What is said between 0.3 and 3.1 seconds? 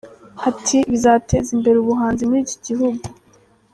Ati “Bizateza imbere ubuhanzi muri iki gihugu.